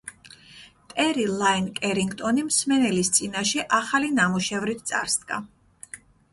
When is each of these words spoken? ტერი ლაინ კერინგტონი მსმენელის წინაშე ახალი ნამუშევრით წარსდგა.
ტერი 0.93 1.25
ლაინ 1.41 1.67
კერინგტონი 1.81 2.47
მსმენელის 2.47 3.13
წინაშე 3.19 3.69
ახალი 3.83 4.13
ნამუშევრით 4.19 4.85
წარსდგა. 4.93 5.43